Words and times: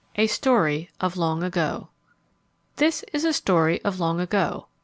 A 0.15 0.25
Story 0.25 0.89
of 0.99 1.15
Long 1.15 1.43
Ago 1.43 1.89
This 2.77 3.05
is 3.13 3.23
a 3.23 3.33
story 3.33 3.79
of 3.83 3.99
long 3.99 4.19
ago. 4.19 4.65